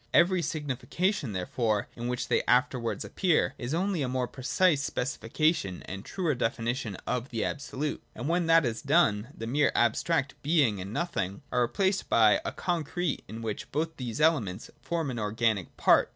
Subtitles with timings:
[0.15, 5.83] Every signification, therefore, in which they afterwards appear, is only a more precise specifica tion
[5.83, 8.01] and truer definition of the Absolute.
[8.15, 12.51] And when that is done, the mere abstract Being and Nothing are replaced by a
[12.51, 16.09] concrete in which both these elements form an organic part.